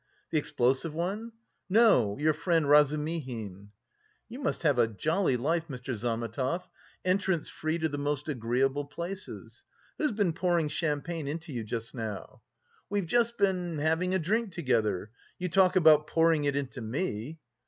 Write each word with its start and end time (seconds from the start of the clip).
"The 0.31 0.39
explosive 0.39 0.95
one?" 0.95 1.31
"No, 1.69 2.17
your 2.17 2.33
friend 2.33 2.67
Razumihin." 2.67 3.69
"You 4.29 4.39
must 4.41 4.63
have 4.63 4.79
a 4.79 4.87
jolly 4.87 5.37
life, 5.37 5.67
Mr. 5.67 5.93
Zametov; 5.93 6.63
entrance 7.05 7.49
free 7.49 7.77
to 7.77 7.87
the 7.87 7.99
most 7.99 8.27
agreeable 8.27 8.85
places. 8.85 9.63
Who's 9.99 10.11
been 10.11 10.33
pouring 10.33 10.69
champagne 10.69 11.27
into 11.27 11.53
you 11.53 11.63
just 11.63 11.93
now?" 11.93 12.41
"We've 12.89 13.05
just 13.05 13.37
been... 13.37 13.77
having 13.77 14.15
a 14.15 14.17
drink 14.17 14.53
together.... 14.53 15.11
You 15.37 15.49
talk 15.49 15.75
about 15.75 16.07
pouring 16.07 16.45
it 16.45 16.55
into 16.55 16.81
me!" 16.81 17.37